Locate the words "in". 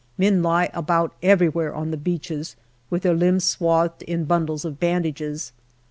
4.01-4.25